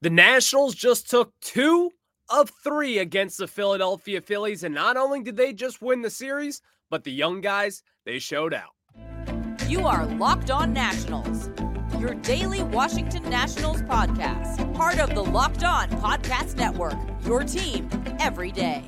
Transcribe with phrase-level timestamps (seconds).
[0.00, 1.90] The Nationals just took two
[2.30, 4.62] of three against the Philadelphia Phillies.
[4.62, 8.54] And not only did they just win the series, but the young guys, they showed
[8.54, 8.70] out.
[9.66, 11.50] You are Locked On Nationals,
[11.98, 17.88] your daily Washington Nationals podcast, part of the Locked On Podcast Network, your team
[18.20, 18.84] every day.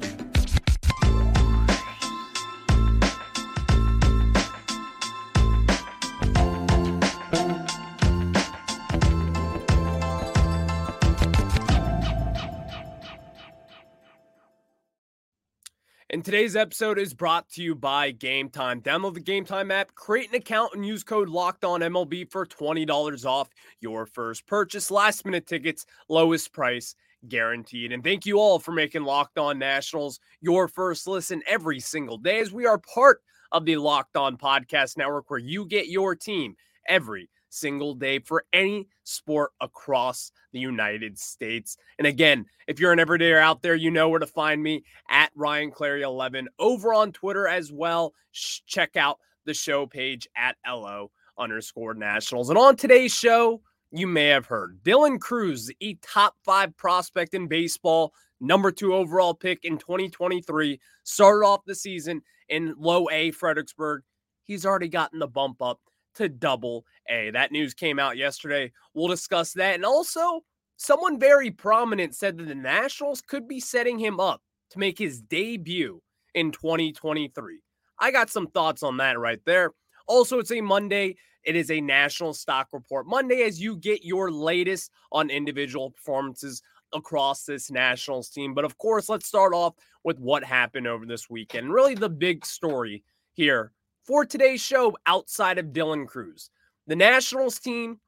[16.20, 18.82] And today's episode is brought to you by Game Time.
[18.82, 22.44] Download the Game Time app, create an account, and use code Locked On MLB for
[22.44, 23.48] twenty dollars off
[23.80, 24.90] your first purchase.
[24.90, 26.94] Last minute tickets, lowest price
[27.28, 27.90] guaranteed.
[27.92, 32.40] And thank you all for making Locked On Nationals your first listen every single day,
[32.40, 36.54] as we are part of the Locked On Podcast Network, where you get your team
[36.86, 41.76] every single day for any sport across the United States.
[41.98, 45.30] And again, if you're an everydayer out there, you know where to find me at
[45.34, 48.14] Ryan Clary 11 over on Twitter as well.
[48.32, 52.50] Check out the show page at LO underscore nationals.
[52.50, 53.60] And on today's show,
[53.90, 59.34] you may have heard Dylan Crews, a top five prospect in baseball, number two overall
[59.34, 64.02] pick in 2023, started off the season in low A Fredericksburg.
[64.44, 65.80] He's already gotten the bump up
[66.14, 67.30] to double A.
[67.30, 68.72] That news came out yesterday.
[68.94, 69.74] We'll discuss that.
[69.74, 70.42] And also,
[70.76, 75.20] someone very prominent said that the Nationals could be setting him up to make his
[75.20, 76.00] debut
[76.34, 77.60] in 2023.
[77.98, 79.72] I got some thoughts on that right there.
[80.06, 81.16] Also, it's a Monday.
[81.44, 86.62] It is a national stock report Monday as you get your latest on individual performances
[86.92, 88.54] across this Nationals team.
[88.54, 89.74] But of course, let's start off
[90.04, 91.72] with what happened over this weekend.
[91.72, 93.72] Really, the big story here
[94.04, 96.50] for today's show outside of Dylan Crews.
[96.86, 98.00] The Nationals team,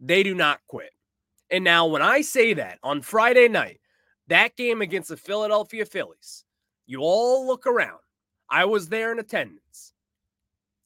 [0.00, 0.90] they do not quit.
[1.50, 3.80] And now, when I say that on Friday night,
[4.28, 6.44] that game against the Philadelphia Phillies,
[6.86, 7.98] you all look around.
[8.50, 9.92] I was there in attendance.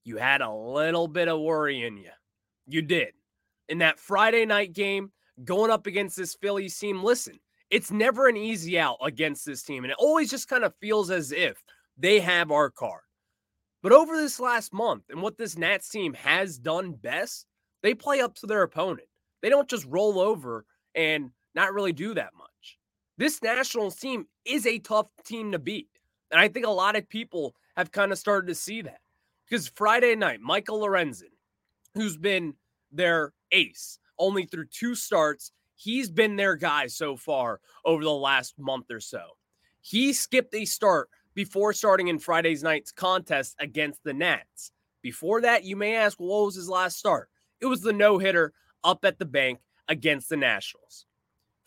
[0.04, 2.10] You had a little bit of worry in you.
[2.66, 3.12] You did.
[3.68, 5.12] In that Friday night game,
[5.44, 7.38] going up against this Phillies team, listen,
[7.70, 9.84] it's never an easy out against this team.
[9.84, 11.62] And it always just kind of feels as if
[11.96, 13.02] they have our card.
[13.82, 17.46] But over this last month and what this Nats team has done best,
[17.82, 19.08] they play up to their opponent.
[19.42, 22.78] They don't just roll over and not really do that much.
[23.16, 25.88] This Nationals team is a tough team to beat.
[26.30, 29.00] And I think a lot of people have kind of started to see that.
[29.48, 31.32] Because Friday night, Michael Lorenzen,
[31.94, 32.54] who's been
[32.92, 38.54] their ace only through two starts, he's been their guy so far over the last
[38.58, 39.22] month or so.
[39.80, 44.72] He skipped a start before starting in Friday's night's contest against the Nats.
[45.02, 47.28] Before that, you may ask, what was his last start?
[47.60, 48.52] It was the no hitter
[48.84, 51.06] up at the bank against the Nationals.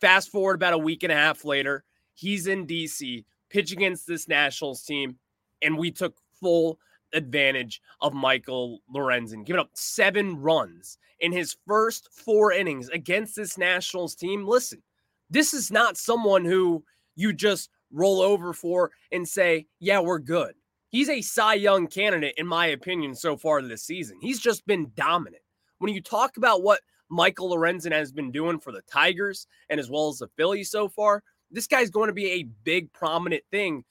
[0.01, 4.28] Fast forward about a week and a half later, he's in DC, pitching against this
[4.28, 5.18] Nationals team,
[5.62, 6.80] and we took full
[7.13, 13.57] advantage of Michael Lorenzen, giving up seven runs in his first four innings against this
[13.57, 14.45] Nationals team.
[14.45, 14.81] Listen,
[15.30, 16.84] this is not someone who
[17.16, 20.56] you just roll over for and say, yeah, we're good.
[20.90, 24.18] He's a Cy Young candidate, in my opinion, so far this season.
[24.22, 25.42] He's just been dominant.
[25.80, 29.90] When you talk about what Michael Lorenzen has been doing for the Tigers and as
[29.90, 33.86] well as the Phillies so far, this guy's going to be a big, prominent thing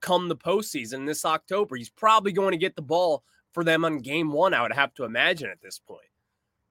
[0.00, 1.76] come the postseason this October.
[1.76, 4.92] He's probably going to get the ball for them on game one, I would have
[4.94, 6.08] to imagine at this point.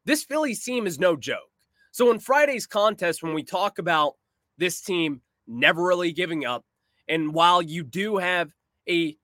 [0.05, 1.49] This Phillies team is no joke.
[1.91, 4.13] So in Friday's contest, when we talk about
[4.59, 6.63] this team never really giving up,
[7.07, 8.51] and while you do have
[8.89, 9.15] a,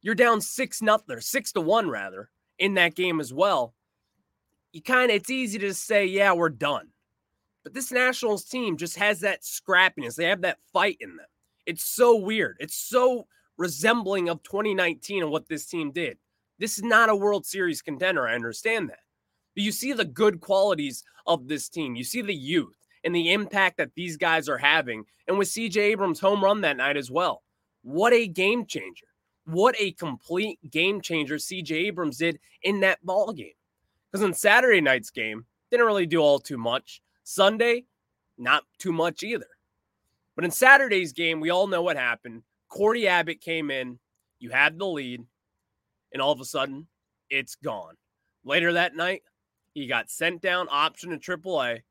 [0.00, 3.74] you're down six nothing, six to one rather in that game as well.
[4.72, 6.88] You kind of, it's easy to say, yeah, we're done.
[7.62, 10.16] But this Nationals team just has that scrappiness.
[10.16, 11.26] They have that fight in them.
[11.66, 12.56] It's so weird.
[12.58, 13.26] It's so
[13.56, 16.18] resembling of 2019 and what this team did.
[16.58, 18.26] This is not a World Series contender.
[18.26, 19.00] I understand that.
[19.54, 21.94] But you see the good qualities of this team.
[21.94, 22.74] You see the youth
[23.04, 25.04] and the impact that these guys are having.
[25.26, 27.42] And with CJ Abrams' home run that night as well.
[27.82, 29.06] What a game changer.
[29.44, 33.54] What a complete game changer CJ Abrams did in that ball game.
[34.10, 37.00] Because on Saturday night's game, didn't really do all too much.
[37.24, 37.84] Sunday,
[38.38, 39.46] not too much either.
[40.36, 42.42] But in Saturday's game, we all know what happened.
[42.68, 43.98] Cory Abbott came in,
[44.38, 45.24] you had the lead,
[46.12, 46.86] and all of a sudden,
[47.30, 47.94] it's gone.
[48.44, 49.22] Later that night,
[49.74, 51.82] he got sent down, option to AAA,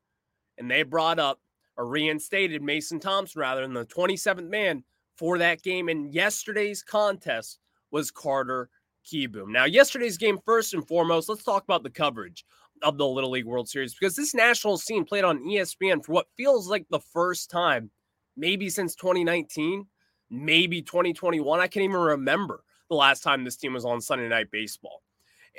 [0.58, 1.40] and they brought up
[1.76, 4.84] or reinstated Mason Thompson rather than the 27th man
[5.16, 5.88] for that game.
[5.88, 7.58] And yesterday's contest
[7.90, 8.68] was Carter
[9.06, 9.48] Kieboom.
[9.48, 12.44] Now, yesterday's game, first and foremost, let's talk about the coverage
[12.82, 16.26] of the Little League World Series because this national scene played on ESPN for what
[16.36, 17.90] feels like the first time,
[18.36, 19.86] maybe since 2019,
[20.30, 21.60] maybe 2021.
[21.60, 25.02] I can't even remember the last time this team was on Sunday Night Baseball.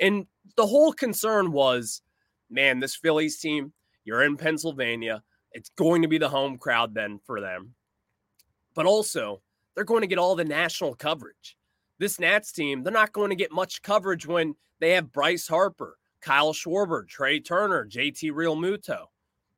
[0.00, 0.26] And
[0.56, 2.02] the whole concern was
[2.50, 3.72] man, this Phillies team,
[4.04, 5.22] you're in Pennsylvania.
[5.52, 7.74] It's going to be the home crowd then for them.
[8.74, 9.40] But also,
[9.74, 11.56] they're going to get all the national coverage.
[11.98, 15.96] This Nats team, they're not going to get much coverage when they have Bryce Harper,
[16.20, 19.06] Kyle Schwarber, Trea Turner, JT Realmuto.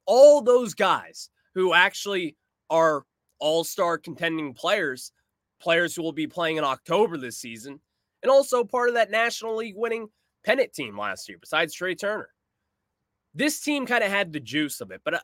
[0.04, 2.36] All those guys who actually
[2.68, 3.04] are
[3.38, 5.12] all star contending players,
[5.60, 7.80] players who will be playing in October this season,
[8.22, 10.08] and also part of that National League winning
[10.44, 12.28] pennant team last year, besides Trea Turner.
[13.36, 15.20] This team kind of had the juice of it, but uh,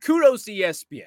[0.00, 1.04] kudos to ESPN.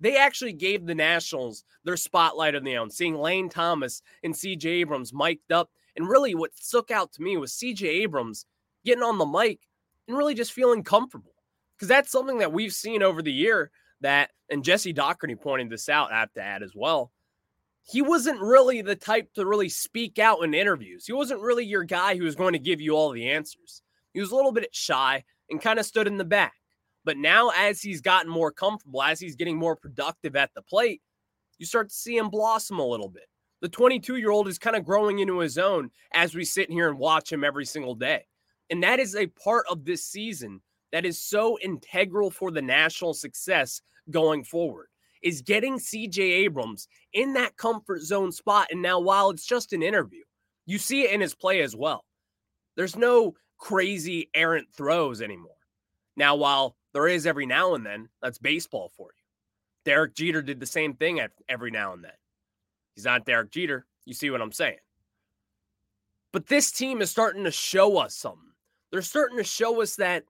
[0.00, 4.64] They actually gave the Nationals their spotlight of their own, seeing Lane Thomas and CJ
[4.64, 5.70] Abrams mic'd up.
[5.94, 8.46] And really, what stuck out to me was CJ Abrams
[8.84, 9.60] getting on the mic
[10.08, 11.34] and really just feeling comfortable.
[11.76, 13.70] Because that's something that we've seen over the year
[14.00, 17.12] that, and Jesse Dougherty pointed this out I have to add as well.
[17.84, 21.06] He wasn't really the type to really speak out in interviews.
[21.06, 23.82] He wasn't really your guy who was going to give you all the answers.
[24.12, 25.22] He was a little bit shy
[25.52, 26.54] and kind of stood in the back.
[27.04, 31.00] But now, as he's gotten more comfortable, as he's getting more productive at the plate,
[31.58, 33.26] you start to see him blossom a little bit.
[33.60, 36.88] The 22 year old is kind of growing into his own as we sit here
[36.88, 38.24] and watch him every single day.
[38.70, 40.60] And that is a part of this season
[40.90, 44.88] that is so integral for the national success going forward
[45.22, 48.68] is getting CJ Abrams in that comfort zone spot.
[48.70, 50.22] And now, while it's just an interview,
[50.66, 52.04] you see it in his play as well.
[52.76, 55.54] There's no crazy errant throws anymore.
[56.16, 58.08] Now, while there is every now and then.
[58.20, 59.22] That's baseball for you.
[59.84, 62.12] Derek Jeter did the same thing every now and then.
[62.94, 63.86] He's not Derek Jeter.
[64.04, 64.78] You see what I'm saying?
[66.32, 68.50] But this team is starting to show us something.
[68.90, 70.24] They're starting to show us that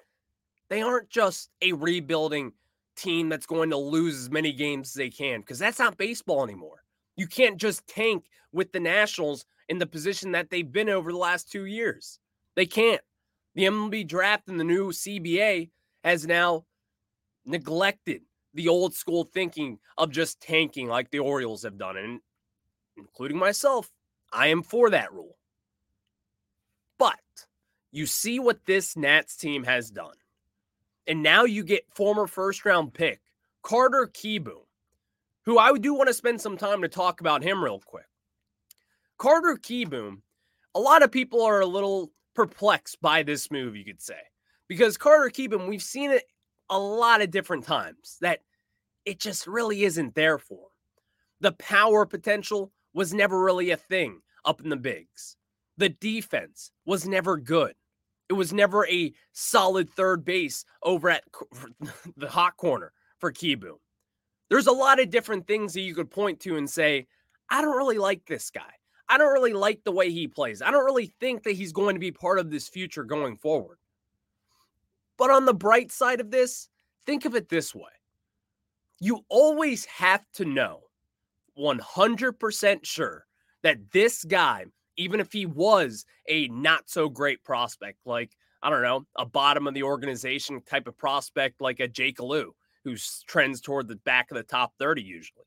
[0.68, 2.52] they aren't just a rebuilding
[2.96, 6.44] team that's going to lose as many games as they can because that's not baseball
[6.44, 6.82] anymore.
[7.16, 11.18] You can't just tank with the Nationals in the position that they've been over the
[11.18, 12.18] last two years.
[12.54, 13.00] They can't.
[13.54, 15.70] The MLB draft and the new CBA
[16.04, 16.64] has now
[17.44, 18.22] neglected
[18.54, 21.96] the old school thinking of just tanking like the Orioles have done.
[21.96, 22.20] And
[22.96, 23.90] including myself,
[24.32, 25.36] I am for that rule.
[26.98, 27.18] But
[27.90, 30.14] you see what this Nats team has done.
[31.06, 33.20] And now you get former first round pick
[33.62, 34.64] Carter Kieboom,
[35.44, 38.06] who I do want to spend some time to talk about him real quick.
[39.18, 40.22] Carter Kieboom,
[40.74, 44.20] a lot of people are a little perplexed by this move, you could say
[44.72, 46.24] because Carter Kieboom, we've seen it
[46.70, 48.40] a lot of different times that
[49.04, 50.68] it just really isn't there for.
[51.40, 55.36] The power potential was never really a thing up in the bigs.
[55.76, 57.74] The defense was never good.
[58.30, 61.24] It was never a solid third base over at
[62.16, 63.76] the hot corner for Kieboom.
[64.48, 67.06] There's a lot of different things that you could point to and say,
[67.50, 68.72] I don't really like this guy.
[69.12, 70.62] I don't really like the way he plays.
[70.62, 73.76] I don't really think that he's going to be part of this future going forward.
[75.18, 76.70] But on the bright side of this,
[77.04, 77.90] think of it this way
[79.00, 80.80] you always have to know
[81.58, 83.26] 100% sure
[83.62, 84.64] that this guy,
[84.96, 88.30] even if he was a not so great prospect, like,
[88.62, 92.54] I don't know, a bottom of the organization type of prospect like a Jake Alu,
[92.84, 95.46] who trends toward the back of the top 30 usually.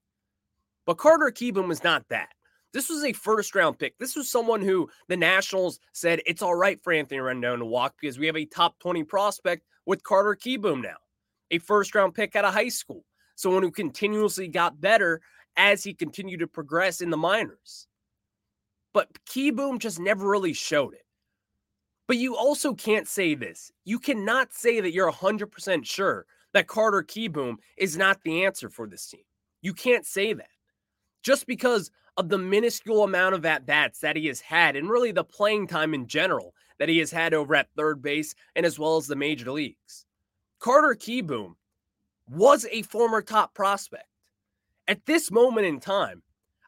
[0.86, 2.30] But Carter Kieboom was not that.
[2.76, 3.98] This was a first round pick.
[4.00, 7.96] This was someone who the Nationals said it's all right for Anthony Rendon to walk
[8.02, 10.98] because we have a top 20 prospect with Carter Kieboom now,
[11.52, 13.06] a first round pick out of high school,
[13.36, 15.22] someone who continuously got better
[15.56, 17.88] as he continued to progress in the minors.
[18.92, 21.06] But Kieboom just never really showed it.
[22.08, 23.72] But you also can't say this.
[23.86, 28.86] You cannot say that you're 100% sure that Carter Kieboom is not the answer for
[28.86, 29.24] this team.
[29.62, 30.50] You can't say that.
[31.26, 35.12] Just because of the minuscule amount of at bats that he has had and really
[35.12, 38.78] the playing time in general that he has had over at third base and as
[38.78, 40.06] well as the major leagues.
[40.60, 41.56] Carter Kieboom
[42.30, 44.06] was a former top prospect.
[44.88, 46.22] At this moment in time,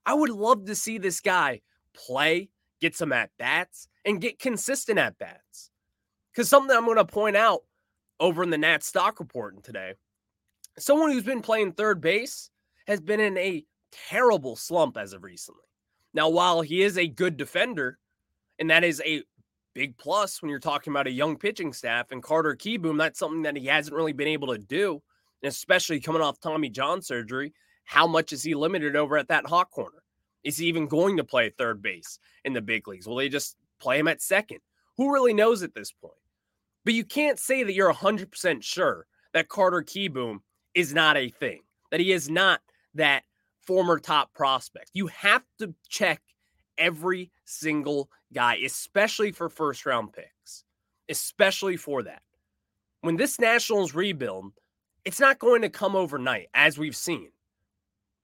[0.08, 1.62] I would love to see this guy
[1.94, 2.50] play,
[2.82, 5.70] get some at bats, and get consistent at bats.
[6.34, 7.62] Because something I'm going to point out
[8.20, 9.94] over in the Nat stock reporting today
[10.80, 12.50] someone who's been playing third base
[12.88, 15.62] has been in a terrible slump as of recently.
[16.14, 18.00] Now, while he is a good defender,
[18.60, 19.24] and that is a
[19.74, 23.44] big plus when you're talking about a young pitching staff and Carter Kieboom, that's something
[23.44, 25.02] that he hasn't really been able to do,
[25.44, 27.54] and especially coming off Tommy John surgery.
[27.84, 30.04] How much is he limited over at that hot corner?
[30.44, 33.08] Is he even going to play third base in the big leagues?
[33.08, 34.60] Will they just play him at second?
[34.98, 36.14] Who really knows at this point?
[36.84, 40.40] But you can't say that you're 100% sure that Carter Kieboom
[40.74, 42.62] is not a thing, that he is not
[42.96, 43.24] that
[43.68, 44.90] former top prospect.
[44.94, 46.22] You have to check
[46.78, 50.64] every single guy, especially for first round picks,
[51.10, 52.22] especially for that.
[53.02, 54.54] When this Nationals rebuild,
[55.06, 57.30] it's not going to come overnight, as we've seen.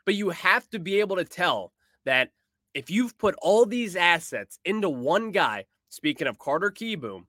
[0.06, 1.74] But you have to be able to tell
[2.06, 2.32] that
[2.74, 7.26] if you've put all these assets into one guy, speaking of Carter Kieboom,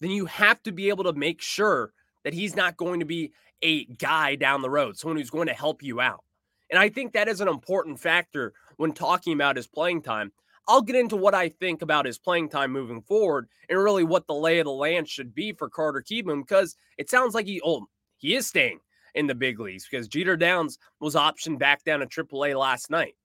[0.00, 1.92] then you have to be able to make sure
[2.24, 5.54] that he's not going to be a guy down the road, someone who's going to
[5.54, 6.24] help you out.
[6.72, 10.32] And I think that is an important factor when talking about his playing time.
[10.66, 14.26] I'll get into what I think about his playing time moving forward and really what
[14.26, 17.60] the lay of the land should be for Carter Kieboom because it sounds like he
[17.62, 17.86] oh
[18.16, 18.80] he is staying
[19.14, 23.16] in the big leagues because Jeter Downs was optioned back down to AAA last night.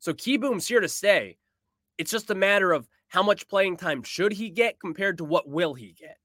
[0.00, 1.38] So Kieboom's here to stay.
[1.98, 5.48] It's just a matter of how much playing time should he get compared to what
[5.48, 6.16] will he get.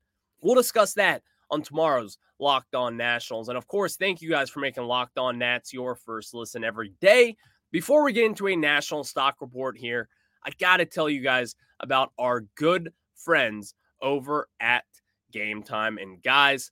[0.41, 3.49] We'll discuss that on tomorrow's Locked On Nationals.
[3.49, 6.93] And of course, thank you guys for making Locked On Nats your first listen every
[7.01, 7.35] day.
[7.71, 10.07] Before we get into a national stock report here,
[10.45, 14.83] I got to tell you guys about our good friends over at
[15.31, 15.97] Game Time.
[15.97, 16.71] And guys,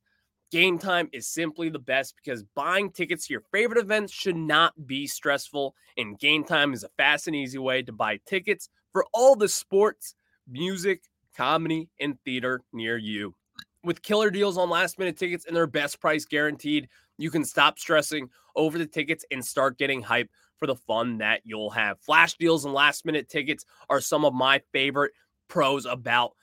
[0.51, 4.74] Game Time is simply the best because buying tickets to your favorite events should not
[4.86, 5.74] be stressful.
[5.98, 9.48] And Game Time is a fast and easy way to buy tickets for all the
[9.48, 10.13] sports,
[10.48, 11.04] music,
[11.36, 13.34] comedy, and theater near you.
[13.83, 17.79] With killer deals on last minute tickets and their best price guaranteed, you can stop
[17.79, 22.00] stressing over the tickets and start getting hype for the fun that you'll have.
[22.00, 25.11] Flash deals and last minute tickets are some of my favorite
[25.47, 26.33] pros about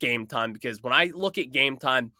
[0.00, 2.12] game time because when I look at game time,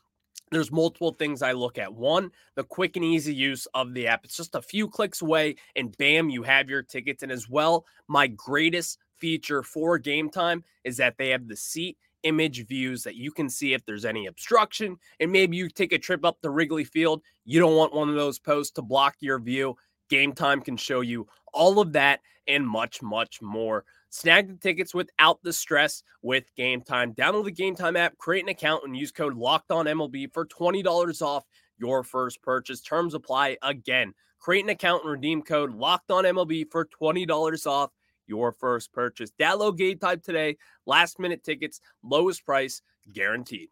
[0.51, 1.93] there's multiple things I look at.
[1.93, 4.25] One, the quick and easy use of the app.
[4.25, 7.23] It's just a few clicks away, and bam, you have your tickets.
[7.23, 11.97] And as well, my greatest feature for game time is that they have the seat
[12.25, 14.99] image views that you can see if there's any obstruction.
[15.19, 17.23] And maybe you take a trip up to Wrigley Field.
[17.47, 19.77] You don't want one of those posts to block your view.
[20.11, 23.87] Game time can show you all of that and much, much more.
[24.11, 27.15] Snag the tickets without the stress with Game Time.
[27.15, 30.45] Download the Game Time app, create an account, and use code Locked On MLB for
[30.45, 31.45] twenty dollars off
[31.79, 32.83] your first purchase.
[32.83, 33.57] Terms apply.
[33.63, 37.91] Again, create an account and redeem code Locked On MLB for twenty dollars off
[38.27, 39.31] your first purchase.
[39.39, 40.57] Download Game Time today.
[40.87, 43.69] Last minute tickets, lowest price guaranteed.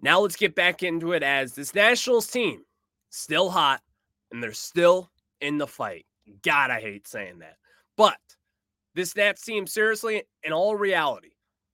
[0.00, 2.62] Now let's get back into it as this Nationals team
[3.10, 3.80] still hot
[4.30, 6.04] and they're still in the fight.
[6.42, 7.56] God, I hate saying that.
[7.96, 8.18] But
[8.94, 11.30] this Nats team, seriously, in all reality,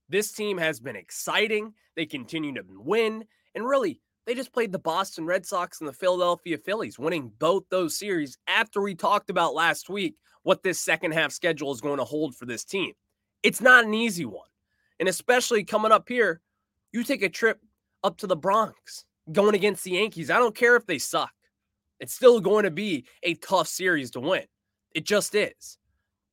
[0.09, 1.73] this team has been exciting.
[1.95, 3.25] They continue to win.
[3.55, 7.63] And really, they just played the Boston Red Sox and the Philadelphia Phillies, winning both
[7.69, 11.97] those series after we talked about last week what this second half schedule is going
[11.97, 12.93] to hold for this team.
[13.43, 14.47] It's not an easy one.
[14.99, 16.41] And especially coming up here,
[16.91, 17.59] you take a trip
[18.03, 20.29] up to the Bronx going against the Yankees.
[20.29, 21.31] I don't care if they suck.
[21.99, 24.45] It's still going to be a tough series to win.
[24.93, 25.77] It just is.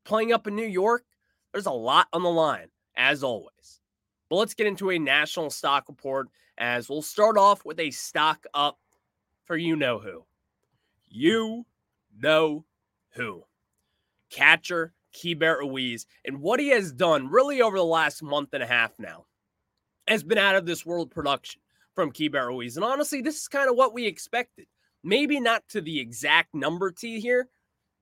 [0.04, 1.04] Playing up in New York,
[1.52, 3.80] there's a lot on the line, as always.
[4.28, 8.44] But let's get into a national stock report as we'll start off with a stock
[8.52, 8.78] up
[9.44, 10.24] for you know who.
[11.08, 11.64] You
[12.20, 12.64] know
[13.10, 13.44] who.
[14.30, 18.66] Catcher Keibert Ruiz and what he has done really over the last month and a
[18.66, 19.24] half now
[20.06, 21.60] has been out of this world production
[21.94, 22.76] from Keibert Ruiz.
[22.76, 24.66] And honestly, this is kind of what we expected.
[25.02, 27.48] Maybe not to the exact number T here,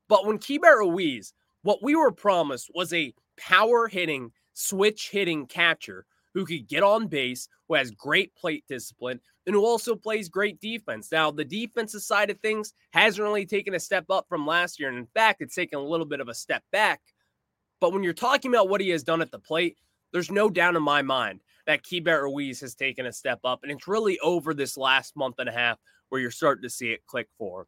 [0.09, 1.33] but when Keibert Ruiz,
[1.63, 6.07] what we were promised was a power hitting, switch hitting catcher
[6.37, 10.61] who could get on base, who has great plate discipline, and who also plays great
[10.61, 11.11] defense.
[11.11, 14.91] Now, the defensive side of things hasn't really taken a step up from last year.
[14.91, 17.01] And in fact, it's taken a little bit of a step back.
[17.81, 19.79] But when you're talking about what he has done at the plate,
[20.13, 23.61] there's no doubt in my mind that Keibert Ruiz has taken a step up.
[23.63, 25.79] And it's really over this last month and a half
[26.11, 27.67] where you're starting to see it click for him.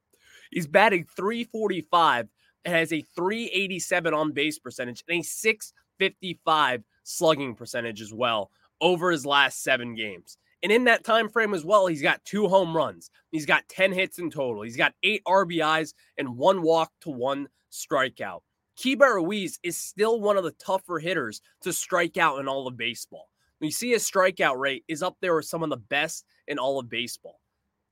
[0.51, 2.29] He's batting 345
[2.67, 9.11] and has a 387 on base percentage and a 655 slugging percentage as well over
[9.11, 10.39] his last seven games.
[10.63, 13.11] And in that time frame as well, he's got two home runs.
[13.31, 14.63] He's got 10 hits in total.
[14.63, 18.41] He's got eight RBIs and one walk to one strikeout.
[18.79, 22.77] Keibert Ruiz is still one of the tougher hitters to strike out in all of
[22.77, 23.29] baseball.
[23.61, 26.79] You see his strikeout rate is up there with some of the best in all
[26.79, 27.41] of baseball.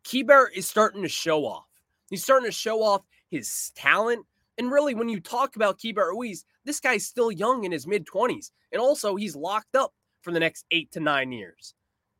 [0.04, 1.66] Keibert is starting to show off.
[2.08, 4.24] He's starting to show off his talent.
[4.58, 8.06] And really, when you talk about Keibert Ruiz, this guy's still young in his mid
[8.06, 8.52] 20s.
[8.70, 9.92] And also, he's locked up
[10.26, 11.72] for the next eight to nine years.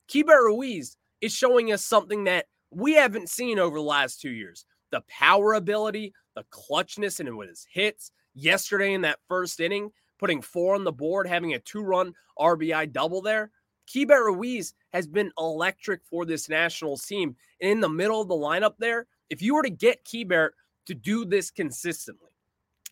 [0.09, 4.65] Keibert Ruiz is showing us something that we haven't seen over the last two years
[4.93, 8.13] the power ability, the clutchness, and with his hits.
[8.33, 12.93] Yesterday in that first inning, putting four on the board, having a two run RBI
[12.93, 13.51] double there.
[13.93, 17.35] Keibert Ruiz has been electric for this national team.
[17.61, 20.51] And in the middle of the lineup there, if you were to get Keibert
[20.87, 22.31] to do this consistently,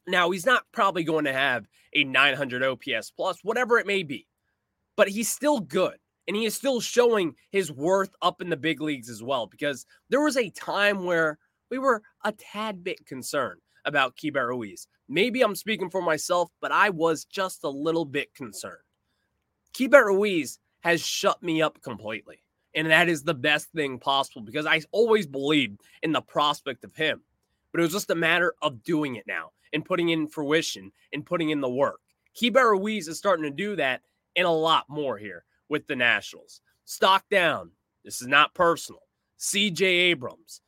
[0.09, 4.26] now he's not probably going to have a 900 OPS plus, whatever it may be,
[4.96, 5.96] but he's still good.
[6.26, 9.84] And he is still showing his worth up in the big leagues as well, because
[10.08, 11.38] there was a time where
[11.70, 14.86] we were a tad bit concerned about Keibert Ruiz.
[15.08, 18.78] Maybe I'm speaking for myself, but I was just a little bit concerned.
[19.74, 22.38] Keibert Ruiz has shut me up completely.
[22.74, 26.94] And that is the best thing possible because I always believed in the prospect of
[26.94, 27.22] him.
[27.70, 31.24] But it was just a matter of doing it now and putting in fruition and
[31.24, 32.00] putting in the work.
[32.36, 34.02] Keibert Ruiz is starting to do that
[34.36, 36.60] and a lot more here with the Nationals.
[36.84, 37.70] Stock down.
[38.04, 39.00] This is not personal.
[39.38, 40.60] CJ Abrams.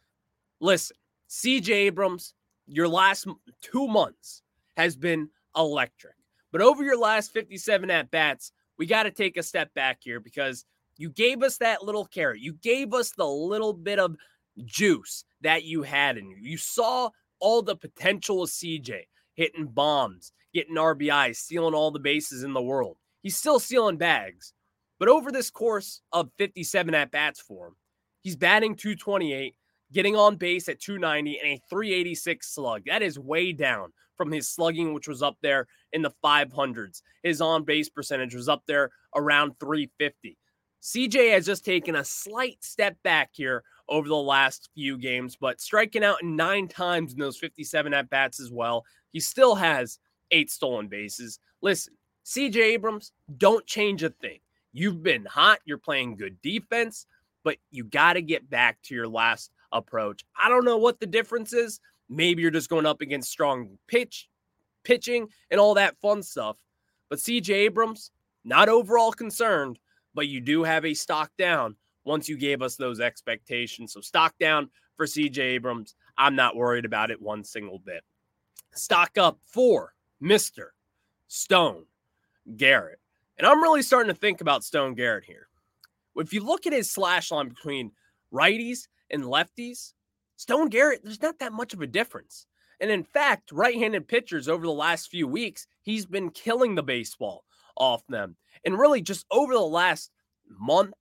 [0.60, 0.96] Listen,
[1.28, 2.34] CJ Abrams,
[2.66, 3.26] your last
[3.60, 4.42] two months
[4.76, 6.14] has been electric.
[6.52, 10.20] But over your last 57 at bats, we got to take a step back here
[10.20, 10.64] because
[10.96, 12.40] you gave us that little carrot.
[12.40, 14.16] You gave us the little bit of
[14.64, 16.36] juice that you had in you.
[16.40, 19.02] You saw all the potential of CJ
[19.34, 22.96] hitting bombs, getting RBIs, stealing all the bases in the world.
[23.26, 24.52] He's still stealing bags.
[25.00, 27.74] But over this course of 57 at bats for him,
[28.22, 29.56] he's batting 228,
[29.92, 32.82] getting on base at 290 and a 386 slug.
[32.86, 37.02] That is way down from his slugging, which was up there in the 500s.
[37.24, 40.38] His on base percentage was up there around 350.
[40.80, 45.60] CJ has just taken a slight step back here over the last few games, but
[45.60, 48.84] striking out nine times in those 57 at bats as well.
[49.10, 49.98] He still has
[50.30, 51.40] eight stolen bases.
[51.60, 51.95] Listen,
[52.26, 54.40] CJ Abrams, don't change a thing.
[54.72, 57.06] You've been hot, you're playing good defense,
[57.44, 60.24] but you got to get back to your last approach.
[60.38, 61.78] I don't know what the difference is.
[62.08, 64.28] Maybe you're just going up against strong pitch,
[64.82, 66.56] pitching, and all that fun stuff.
[67.08, 68.10] But CJ Abrams,
[68.44, 69.78] not overall concerned,
[70.12, 73.92] but you do have a stock down once you gave us those expectations.
[73.92, 75.94] So stock down for CJ Abrams.
[76.18, 78.02] I'm not worried about it one single bit.
[78.74, 80.68] Stock up for Mr.
[81.28, 81.84] Stone
[82.56, 83.00] Garrett.
[83.38, 85.48] And I'm really starting to think about Stone Garrett here.
[86.16, 87.92] If you look at his slash line between
[88.32, 89.92] righties and lefties,
[90.36, 92.46] Stone Garrett, there's not that much of a difference.
[92.80, 96.82] And in fact, right handed pitchers over the last few weeks, he's been killing the
[96.82, 97.44] baseball
[97.76, 98.36] off them.
[98.64, 100.10] And really, just over the last
[100.48, 100.94] month,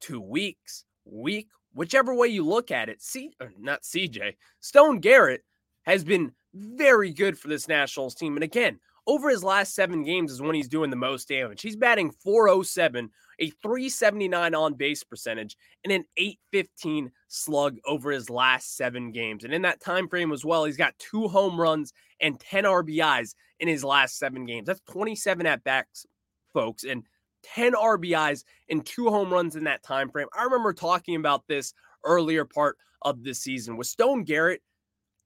[0.00, 5.42] two weeks, week, whichever way you look at it, see, uh, not CJ, Stone Garrett
[5.82, 8.36] has been very good for this Nationals team.
[8.36, 8.78] And again,
[9.08, 11.62] over his last seven games is when he's doing the most damage.
[11.62, 18.76] He's batting 407, a 379 on base percentage, and an 815 slug over his last
[18.76, 19.44] seven games.
[19.44, 23.34] And in that time frame as well, he's got two home runs and 10 RBIs
[23.60, 24.66] in his last seven games.
[24.66, 26.04] That's 27 at bats,
[26.52, 27.02] folks, and
[27.44, 30.28] 10 RBIs and two home runs in that time frame.
[30.38, 31.72] I remember talking about this
[32.04, 34.60] earlier part of the season with Stone Garrett.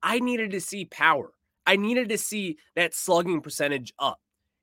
[0.05, 1.33] I needed to see power.
[1.67, 4.21] I needed to see that slugging percentage up.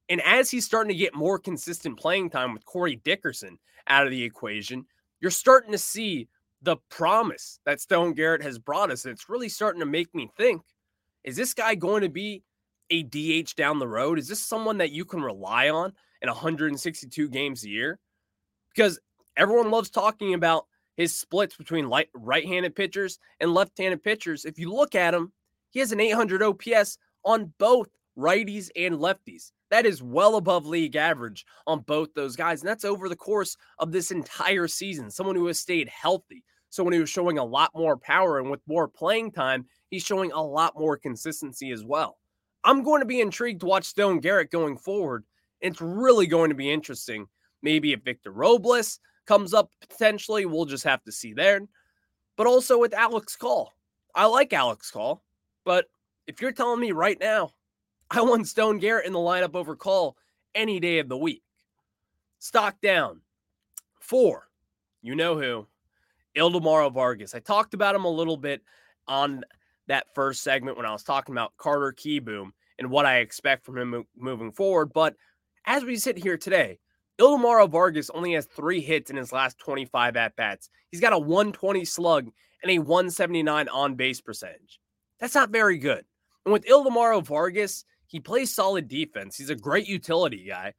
[0.09, 4.11] And as he's starting to get more consistent playing time with Corey Dickerson out of
[4.11, 4.85] the equation,
[5.21, 6.27] you're starting to see
[6.61, 9.05] the promise that Stone Garrett has brought us.
[9.05, 10.61] And it's really starting to make me think
[11.23, 12.43] is this guy going to be
[12.89, 14.17] a DH down the road?
[14.17, 17.99] Is this someone that you can rely on in 162 games a year?
[18.73, 18.99] Because
[19.35, 24.45] everyone loves talking about his splits between right handed pitchers and left handed pitchers.
[24.45, 25.31] If you look at him,
[25.71, 29.51] he has an 800 OPS on both righties and lefties.
[29.71, 32.61] That is well above league average on both those guys.
[32.61, 35.11] And that's over the course of this entire season.
[35.11, 38.39] Someone who has stayed healthy, someone who is showing a lot more power.
[38.39, 42.17] And with more playing time, he's showing a lot more consistency as well.
[42.63, 45.23] I'm going to be intrigued to watch Stone Garrett going forward.
[45.61, 47.27] It's really going to be interesting.
[47.61, 51.61] Maybe if Victor Robles comes up potentially, we'll just have to see there.
[52.37, 53.73] But also with Alex Call.
[54.15, 55.23] I like Alex Call.
[55.65, 55.85] But
[56.27, 57.51] if you're telling me right now,
[58.11, 60.17] I want Stone Garrett in the lineup over Call
[60.55, 61.43] any day of the week.
[62.39, 63.21] Stock down.
[63.99, 64.47] Four,
[65.01, 65.67] you know who?
[66.35, 67.35] Ildemaro Vargas.
[67.35, 68.61] I talked about him a little bit
[69.07, 69.43] on
[69.87, 73.77] that first segment when I was talking about Carter Kieboom and what I expect from
[73.77, 74.91] him moving forward.
[74.93, 75.15] But
[75.65, 76.79] as we sit here today,
[77.19, 80.69] Ildemaro Vargas only has three hits in his last 25 at bats.
[80.89, 82.29] He's got a 120 slug
[82.63, 84.78] and a 179 on base percentage.
[85.19, 86.05] That's not very good.
[86.45, 89.37] And with Ildemaro Vargas, he plays solid defense.
[89.37, 90.73] He's a great utility guy.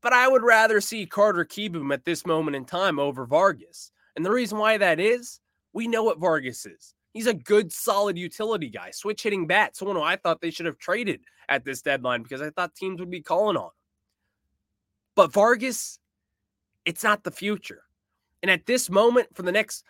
[0.00, 3.90] But I would rather see Carter Kieboom at this moment in time over Vargas.
[4.16, 5.40] And the reason why that is,
[5.72, 6.94] we know what Vargas is.
[7.12, 10.66] He's a good, solid utility guy, switch hitting bat, someone who I thought they should
[10.66, 13.70] have traded at this deadline because I thought teams would be calling on him.
[15.16, 15.98] But Vargas
[16.88, 17.82] it's not the future.
[18.42, 19.84] And at this moment, for the next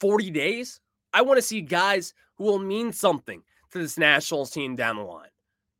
[0.00, 0.80] 40 days,
[1.12, 5.02] I want to see guys who will mean something to this Nationals team down the
[5.02, 5.28] line.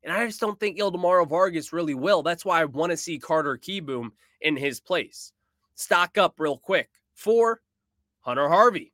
[0.02, 2.22] And I just don't think Ildemaro Vargas really will.
[2.22, 5.32] That's why I want to see Carter Kieboom in his place.
[5.74, 7.60] Stock up real quick for
[8.20, 8.92] Hunter Harvey.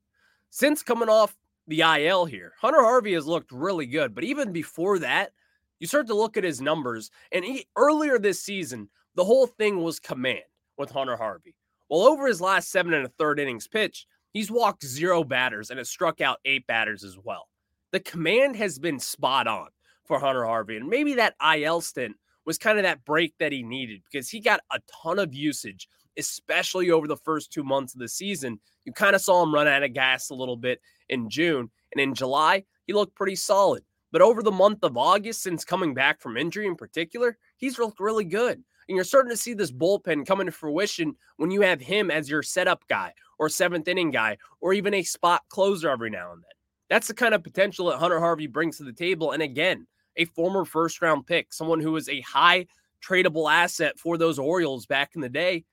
[0.50, 4.14] Since coming off the IL here, Hunter Harvey has looked really good.
[4.14, 5.32] But even before that,
[5.80, 7.10] you start to look at his numbers.
[7.32, 10.44] And he, earlier this season, the whole thing was command
[10.76, 11.54] with Hunter Harvey.
[11.88, 15.78] Well, over his last seven and a third innings pitch, he's walked zero batters and
[15.78, 17.48] has struck out eight batters as well.
[17.94, 19.68] The command has been spot on
[20.04, 20.76] for Hunter Harvey.
[20.76, 24.40] And maybe that IL stint was kind of that break that he needed because he
[24.40, 25.86] got a ton of usage,
[26.18, 28.58] especially over the first two months of the season.
[28.84, 31.70] You kind of saw him run out of gas a little bit in June.
[31.92, 33.84] And in July, he looked pretty solid.
[34.10, 38.00] But over the month of August, since coming back from injury in particular, he's looked
[38.00, 38.56] really good.
[38.88, 42.28] And you're starting to see this bullpen come into fruition when you have him as
[42.28, 46.42] your setup guy or seventh inning guy or even a spot closer every now and
[46.42, 46.54] then.
[46.94, 49.32] That's the kind of potential that Hunter Harvey brings to the table.
[49.32, 52.66] And again, a former first round pick, someone who was a high
[53.04, 55.64] tradable asset for those Orioles back in the day.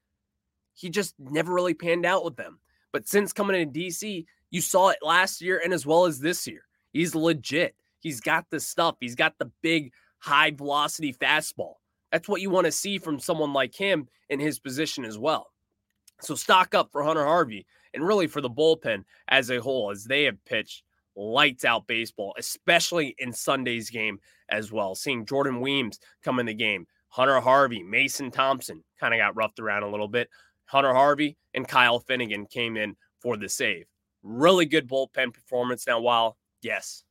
[0.74, 2.58] He just never really panned out with them.
[2.92, 6.48] But since coming in DC, you saw it last year and as well as this
[6.48, 6.64] year.
[6.92, 7.76] He's legit.
[8.00, 8.96] He's got the stuff.
[9.00, 11.76] He's got the big high velocity fastball.
[12.12, 15.52] That's what you want to see from someone like him in his position as well.
[16.22, 20.06] So stock up for Hunter Harvey and really for the bullpen as a whole as
[20.06, 20.84] they have pitched
[21.16, 24.20] lights out baseball, especially in Sunday's game
[24.50, 24.96] as well.
[24.96, 29.60] Seeing Jordan Weems come in the game, Hunter Harvey, Mason Thompson kind of got roughed
[29.60, 30.30] around a little bit.
[30.66, 33.86] Hunter Harvey and Kyle Finnegan came in for the save.
[34.24, 35.86] Really good bullpen performance.
[35.86, 37.04] Now, while, yes,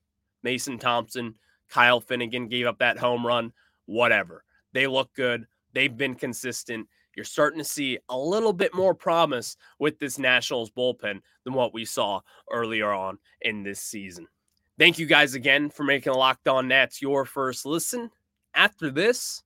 [0.42, 1.34] Mason Thompson,
[1.68, 3.52] Kyle Finnegan gave up that home run,
[3.86, 4.44] whatever.
[4.72, 5.46] They look good.
[5.72, 10.70] They've been consistent you're starting to see a little bit more promise with this Nationals
[10.70, 12.20] bullpen than what we saw
[12.50, 14.26] earlier on in this season.
[14.78, 18.10] Thank you guys again for making Locked On Nats your first listen.
[18.54, 19.42] After this,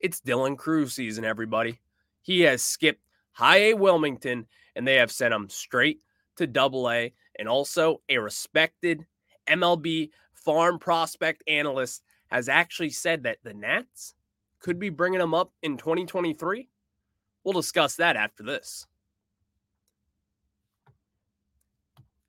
[0.00, 1.80] it's Dylan Crews season, everybody.
[2.22, 6.00] He has skipped high A Wilmington and they have sent him straight
[6.36, 9.06] to double A and also a respected
[9.48, 14.14] MLB farm prospect analyst has actually said that the Nats
[14.60, 16.68] could be bringing him up in 2023
[17.46, 18.88] We'll discuss that after this.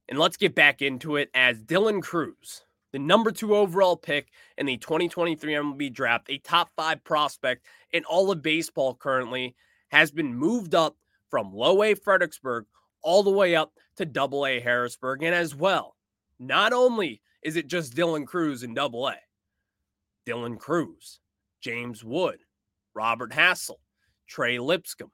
[0.07, 4.27] And let's get back into it as Dylan Crews, the number two overall pick
[4.59, 9.55] in the 2023 MLB draft, a top five prospect in all of baseball currently,
[9.89, 10.95] has been moved up
[11.31, 12.67] from low A Fredericksburg
[13.01, 15.23] all the way up to double A Harrisburg.
[15.23, 15.95] And as well,
[16.37, 19.15] not only is it just Dylan Crews in double A,
[20.27, 21.19] Dylan Crews,
[21.59, 22.37] James Wood,
[22.93, 23.77] Robert Hassell,
[24.27, 25.11] Trey Lipscomb.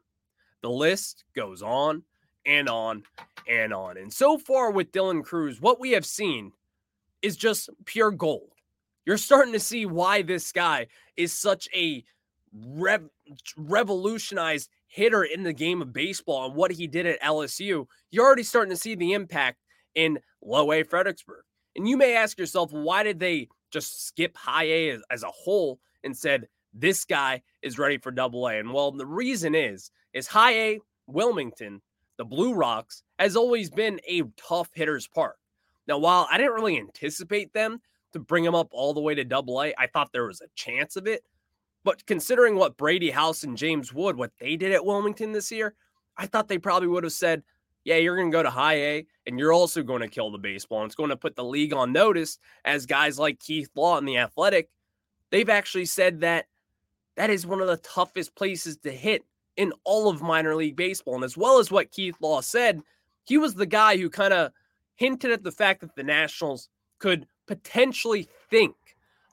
[0.62, 2.04] The list goes on
[2.46, 3.04] and on
[3.48, 3.98] and on.
[3.98, 6.52] And so far with Dylan Crews, what we have seen
[7.22, 8.50] is just pure gold.
[9.06, 12.04] You're starting to see why this guy is such a
[12.54, 13.10] rev-
[13.58, 17.88] revolutionized hitter in the game of baseball and what he did at LSU.
[18.12, 19.58] You're already starting to see the impact
[19.96, 21.44] in low A Fredericksburg.
[21.76, 25.32] And you may ask yourself, why did they just skip high A as, as a
[25.32, 28.60] whole and said, this guy is ready for double A.
[28.60, 31.82] And well, the reason is, is high A Wilmington,
[32.18, 35.38] the Blue Rocks, has always been a tough hitter's park.
[35.88, 37.82] Now, while I didn't really anticipate them
[38.14, 40.48] to bring him up all the way to double A, I thought there was a
[40.56, 41.24] chance of it.
[41.84, 45.76] But considering what Brady House and James Wood, what they did at Wilmington this year,
[46.16, 47.44] I thought they probably would have said,
[47.84, 50.38] yeah, you're going to go to high A and you're also going to kill the
[50.38, 50.82] baseball.
[50.82, 54.08] And it's going to put the league on notice as guys like Keith Law and
[54.08, 54.70] the Athletic,
[55.32, 56.46] they've actually said that
[57.16, 59.24] that is one of the toughest places to hit
[59.56, 61.16] in all of minor league baseball.
[61.16, 62.82] And as well as what Keith Law said,
[63.24, 64.52] he was the guy who kind of
[64.96, 68.76] hinted at the fact that the Nationals could potentially think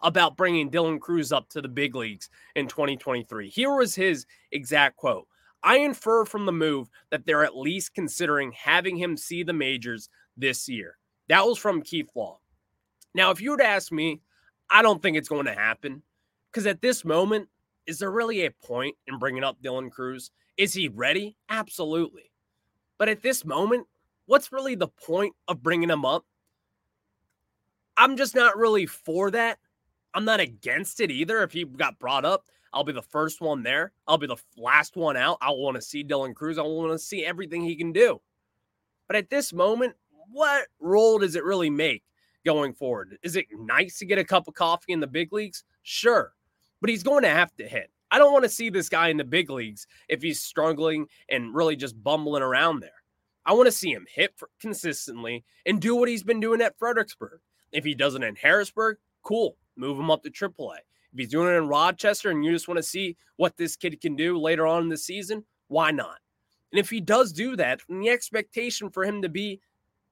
[0.03, 3.49] about bringing Dylan Crews up to the big leagues in 2023.
[3.49, 5.27] Here was his exact quote
[5.63, 10.09] I infer from the move that they're at least considering having him see the majors
[10.37, 10.97] this year.
[11.29, 12.39] That was from Keith Law.
[13.15, 14.21] Now, if you were to ask me,
[14.71, 16.03] I don't think it's going to happen
[16.51, 17.49] because at this moment,
[17.91, 20.31] is there really a point in bringing up Dylan Crews?
[20.57, 21.37] Is he ready?
[21.49, 22.31] Absolutely.
[22.99, 23.89] But at this moment,
[24.27, 26.25] what's really the point of bringing him up?
[27.97, 29.59] I'm just not really for that.
[30.15, 31.43] I'm not against it either.
[31.43, 33.91] If he got brought up, I'll be the first one there.
[34.07, 35.39] I'll be the last one out.
[35.41, 36.59] I want to see Dylan Crews.
[36.59, 38.21] I want to see everything he can do.
[39.09, 39.97] But at this moment,
[40.31, 42.05] what role does it really make
[42.47, 43.19] going forward?
[43.25, 45.65] Is it nice to get a cup of coffee in the big leagues?
[45.83, 46.35] Sure
[46.81, 47.91] but he's going to have to hit.
[48.11, 51.55] I don't want to see this guy in the big leagues if he's struggling and
[51.55, 52.91] really just bumbling around there.
[53.47, 57.41] I want to see him hit consistently and do what he's been doing at Fredericksburg.
[57.73, 60.79] If he doesn't in Harrisburg, cool, move him up to AAA.
[61.13, 64.01] If he's doing it in Rochester and you just want to see what this kid
[64.01, 66.19] can do later on in the season, why not?
[66.73, 69.61] And if he does do that, then the expectation for him to be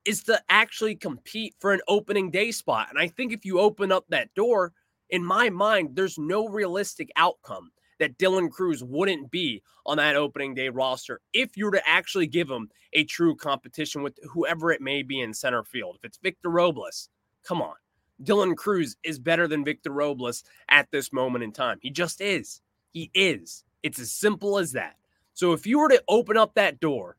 [0.05, 2.89] is to actually compete for an opening day spot.
[2.91, 4.73] And I think if you open up that door,
[5.11, 10.55] in my mind, there's no realistic outcome that Dylan Crews wouldn't be on that opening
[10.55, 14.81] day roster if you were to actually give him a true competition with whoever it
[14.81, 15.97] may be in center field.
[15.99, 17.09] If it's Victor Robles,
[17.47, 17.75] come on.
[18.23, 21.79] Dylan Crews is better than Victor Robles at this moment in time.
[21.81, 22.61] He just is.
[22.93, 23.65] He is.
[23.83, 24.97] It's as simple as that.
[25.35, 27.17] So if you were to open up that door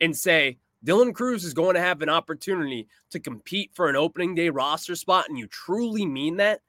[0.00, 4.34] and say, Dylan Crews is going to have an opportunity to compete for an opening
[4.34, 6.60] day roster spot, and you truly mean that,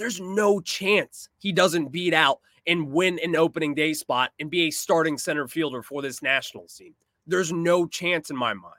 [0.00, 4.62] there's no chance he doesn't beat out and win an opening day spot and be
[4.62, 6.94] a starting center fielder for this national team.
[7.26, 8.74] There's no chance in my mind.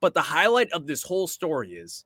[0.00, 2.04] But the highlight of this whole story is,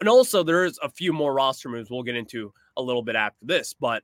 [0.00, 3.44] and also there's a few more roster moves we'll get into a little bit after
[3.44, 4.02] this, but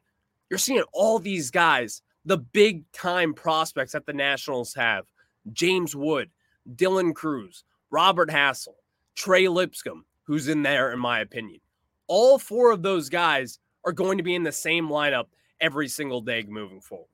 [0.51, 5.07] you're seeing all these guys, the big time prospects that the Nationals have
[5.55, 6.29] James Wood,
[6.77, 8.75] Dylan Crews, Robert Hassell,
[9.15, 11.61] Trey Lipscomb, who's in there, in my opinion.
[12.07, 15.27] All four of those guys are going to be in the same lineup
[15.61, 17.09] every single day moving forward.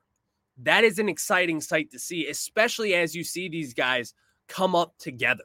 [0.62, 4.14] That is an exciting sight to see, especially as you see these guys
[4.48, 5.44] come up together.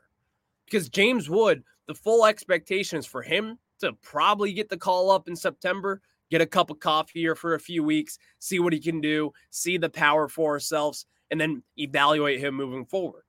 [0.65, 5.36] Because James Wood, the full expectations for him to probably get the call up in
[5.36, 9.01] September, get a cup of coffee here for a few weeks, see what he can
[9.01, 13.23] do, see the power for ourselves, and then evaluate him moving forward.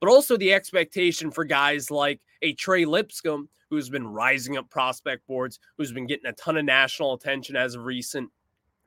[0.00, 5.26] But also the expectation for guys like a Trey Lipscomb, who's been rising up prospect
[5.26, 8.30] boards, who's been getting a ton of national attention as of recent,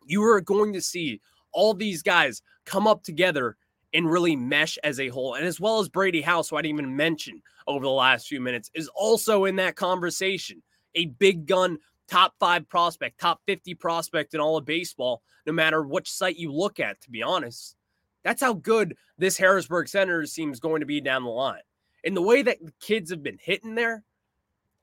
[0.06, 1.22] you are going to see
[1.52, 3.58] all these guys come up together
[3.94, 5.36] and really mesh as a whole.
[5.36, 8.42] And as well as Brady House, who I didn't even mention over the last few
[8.42, 10.62] minutes, is also in that conversation.
[10.96, 15.84] A big gun, top five prospect, top 50 prospect in all of baseball, no matter
[15.84, 17.76] which site you look at, to be honest.
[18.24, 21.62] That's how good this Harrisburg Senators team is going to be down the line.
[22.04, 24.04] And the way that the kids have been hitting there,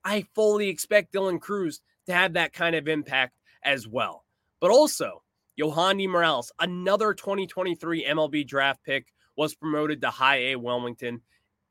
[0.05, 4.25] I fully expect Dylan Crews to have that kind of impact as well.
[4.61, 5.23] But also,
[5.61, 11.21] Yohandy Morales, another 2023 MLB draft pick, was promoted to high A Wilmington.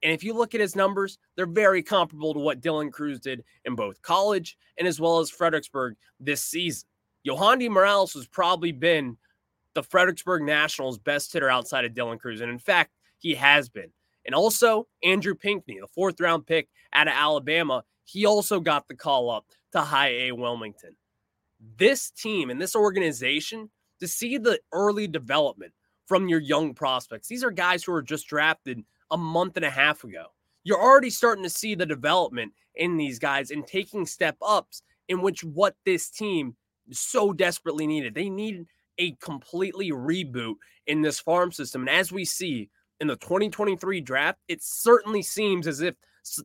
[0.02, 3.44] And if you look at his numbers, they're very comparable to what Dylan Crews did
[3.66, 6.88] in both college and as well as Fredericksburg this season.
[7.26, 9.18] Yohandy Morales has probably been
[9.76, 12.42] the Fredericksburg Nationals' best hitter outside of Dylan Crews.
[12.42, 13.92] And in fact, he has been.
[14.26, 18.96] And also, Andrew Pinckney, the fourth round pick out of Alabama, he also got the
[18.96, 20.96] call up to high A Wilmington
[21.78, 25.72] this team and this organization to see the early development
[26.06, 27.28] from your young prospects.
[27.28, 30.26] These are guys who are just drafted a month and a half ago.
[30.64, 35.22] You're already starting to see the development in these guys and taking step ups in
[35.22, 36.56] which what this team
[36.92, 38.14] so desperately needed.
[38.14, 40.56] They needed a completely reboot
[40.88, 41.82] in this farm system.
[41.82, 45.96] And as we see in the 2023 draft, it certainly seems as if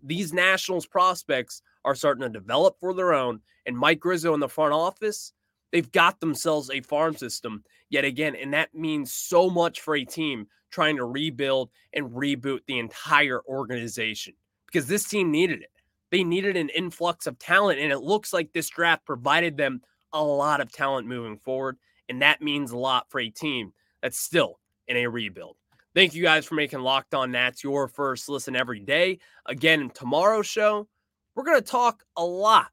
[0.02, 3.40] these Nationals prospects are starting to develop for their own.
[3.66, 5.32] And Mike Rizzo in the front office,
[5.72, 8.36] they've got themselves a farm system yet again.
[8.36, 13.40] And that means so much for a team trying to rebuild and reboot the entire
[13.46, 14.34] organization
[14.66, 15.70] because this team needed it.
[16.10, 17.80] They needed an influx of talent.
[17.80, 21.76] And it looks like this draft provided them a lot of talent moving forward.
[22.08, 25.56] And that means a lot for a team that's still in a rebuild.
[25.94, 29.18] Thank you guys for making Locked On Nats your first listen every day.
[29.46, 30.86] Again, tomorrow's show,
[31.34, 32.70] we're going to talk a lot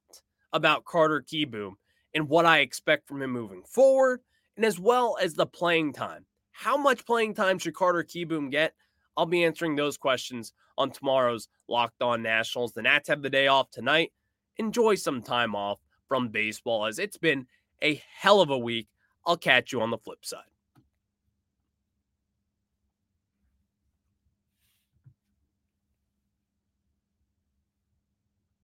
[0.51, 1.73] about Carter Kieboom
[2.13, 4.21] and what I expect from him moving forward,
[4.57, 6.25] and as well as the playing time.
[6.51, 8.73] How much playing time should Carter Kieboom get?
[9.15, 12.73] I'll be answering those questions on tomorrow's Locked On Nationals.
[12.73, 14.11] The Nats have the day off tonight.
[14.57, 17.47] Enjoy some time off from baseball as it's been
[17.81, 18.87] a hell of a week.
[19.25, 20.43] I'll catch you on the flip side.